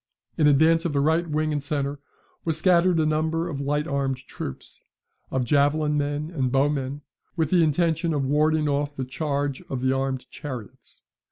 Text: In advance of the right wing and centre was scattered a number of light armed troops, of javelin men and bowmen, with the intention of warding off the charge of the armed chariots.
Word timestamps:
In 0.35 0.47
advance 0.47 0.83
of 0.83 0.93
the 0.93 0.99
right 0.99 1.29
wing 1.29 1.51
and 1.53 1.61
centre 1.61 1.99
was 2.43 2.57
scattered 2.57 2.99
a 2.99 3.05
number 3.05 3.47
of 3.47 3.61
light 3.61 3.85
armed 3.87 4.17
troops, 4.17 4.83
of 5.29 5.45
javelin 5.45 5.95
men 5.95 6.31
and 6.33 6.51
bowmen, 6.51 7.03
with 7.35 7.51
the 7.51 7.63
intention 7.63 8.11
of 8.11 8.25
warding 8.25 8.67
off 8.67 8.95
the 8.95 9.05
charge 9.05 9.61
of 9.69 9.81
the 9.81 9.93
armed 9.93 10.27
chariots. 10.31 11.03